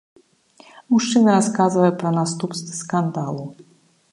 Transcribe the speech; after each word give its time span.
Мужчына 0.93 1.31
расказвае 1.37 1.91
пра 1.99 2.09
наступствы 2.19 2.73
скандалу. 2.81 3.45